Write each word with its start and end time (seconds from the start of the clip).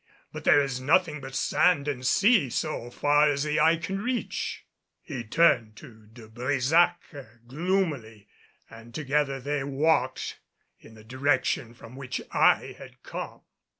But 0.33 0.45
there 0.45 0.59
is 0.63 0.81
nothing 0.81 1.21
but 1.21 1.35
sand 1.35 1.87
and 1.87 2.03
sea 2.03 2.49
so 2.49 2.89
far 2.89 3.29
as 3.31 3.43
the 3.43 3.59
eye 3.59 3.77
can 3.77 4.01
reach." 4.01 4.65
He 4.99 5.23
turned 5.23 5.75
to 5.75 6.07
De 6.07 6.27
Brésac 6.27 6.95
gloomily 7.45 8.27
and 8.67 8.95
together 8.95 9.39
they 9.39 9.63
walked 9.63 10.39
in 10.79 10.95
the 10.95 11.03
direction 11.03 11.75
from 11.75 11.95
which 11.95 12.19
I 12.31 12.73
had 12.79 13.03
come. 13.03 13.41